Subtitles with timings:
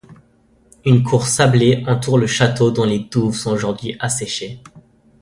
[0.83, 4.59] Une cour sablée entoure le château dont les douves sont aujourd'hui asséchées.